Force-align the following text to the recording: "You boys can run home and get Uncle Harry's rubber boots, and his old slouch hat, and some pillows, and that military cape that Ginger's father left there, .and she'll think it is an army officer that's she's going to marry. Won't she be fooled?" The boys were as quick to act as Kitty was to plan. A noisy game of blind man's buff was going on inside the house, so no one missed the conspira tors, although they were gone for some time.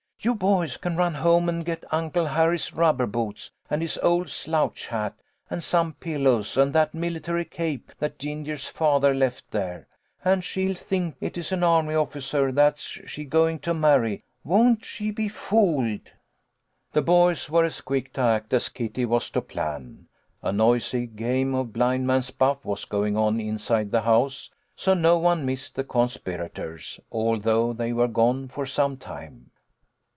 "You 0.23 0.35
boys 0.35 0.77
can 0.77 0.97
run 0.97 1.15
home 1.15 1.49
and 1.49 1.65
get 1.65 1.83
Uncle 1.91 2.27
Harry's 2.27 2.73
rubber 2.75 3.07
boots, 3.07 3.49
and 3.71 3.81
his 3.81 3.97
old 4.03 4.29
slouch 4.29 4.85
hat, 4.85 5.15
and 5.49 5.63
some 5.63 5.93
pillows, 5.93 6.57
and 6.57 6.73
that 6.73 6.93
military 6.93 7.43
cape 7.43 7.91
that 7.97 8.19
Ginger's 8.19 8.67
father 8.67 9.15
left 9.15 9.49
there, 9.49 9.87
.and 10.23 10.43
she'll 10.43 10.75
think 10.75 11.15
it 11.19 11.39
is 11.39 11.51
an 11.51 11.63
army 11.63 11.95
officer 11.95 12.51
that's 12.51 12.83
she's 12.83 13.29
going 13.29 13.57
to 13.61 13.73
marry. 13.73 14.23
Won't 14.43 14.85
she 14.85 15.09
be 15.09 15.27
fooled?" 15.27 16.11
The 16.93 17.01
boys 17.01 17.49
were 17.49 17.65
as 17.65 17.81
quick 17.81 18.13
to 18.13 18.21
act 18.21 18.53
as 18.53 18.69
Kitty 18.69 19.05
was 19.05 19.31
to 19.31 19.41
plan. 19.41 20.05
A 20.43 20.51
noisy 20.51 21.07
game 21.07 21.55
of 21.55 21.73
blind 21.73 22.05
man's 22.05 22.29
buff 22.29 22.63
was 22.63 22.85
going 22.85 23.17
on 23.17 23.39
inside 23.41 23.89
the 23.89 24.01
house, 24.01 24.51
so 24.75 24.93
no 24.93 25.17
one 25.17 25.47
missed 25.47 25.73
the 25.73 25.83
conspira 25.83 26.53
tors, 26.53 26.99
although 27.11 27.73
they 27.73 27.91
were 27.91 28.07
gone 28.07 28.47
for 28.47 28.67
some 28.67 28.97
time. 28.97 29.47